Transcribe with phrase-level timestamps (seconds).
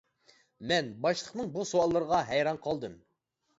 [0.71, 2.99] مەن باشلىقنىڭ بۇ سوئاللىرىغا ھەيران قالدىم.